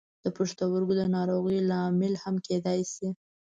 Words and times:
د 0.23 0.25
پښتورګو 0.37 0.93
د 0.97 1.01
ناروغیو 1.15 1.65
لامل 1.71 2.13
هم 2.23 2.35
کیدای 2.47 2.81
شي. 2.93 3.07